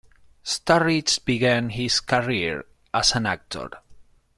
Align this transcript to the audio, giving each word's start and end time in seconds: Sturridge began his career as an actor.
Sturridge 0.43 1.23
began 1.25 1.69
his 1.69 1.99
career 1.99 2.65
as 2.91 3.11
an 3.13 3.27
actor. 3.27 3.69